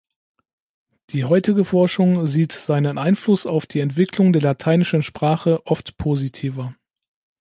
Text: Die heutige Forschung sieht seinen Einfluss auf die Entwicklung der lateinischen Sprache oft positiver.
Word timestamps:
Die 1.11 1.25
heutige 1.25 1.63
Forschung 1.63 2.25
sieht 2.25 2.53
seinen 2.53 2.97
Einfluss 2.97 3.45
auf 3.45 3.67
die 3.67 3.81
Entwicklung 3.81 4.33
der 4.33 4.41
lateinischen 4.41 5.03
Sprache 5.03 5.63
oft 5.67 5.95
positiver. 5.97 6.73